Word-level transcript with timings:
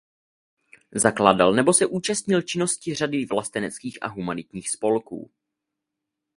Zakládal 0.95 1.53
nebo 1.53 1.73
se 1.73 1.85
účastnil 1.85 2.41
činnosti 2.41 2.93
řady 2.93 3.25
vlasteneckých 3.25 4.03
a 4.03 4.07
humanitních 4.07 4.69
spolků. 4.69 5.31